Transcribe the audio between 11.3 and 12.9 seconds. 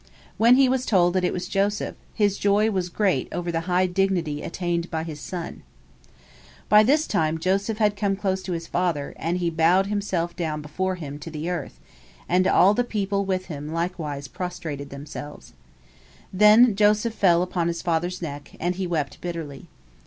earth, and all the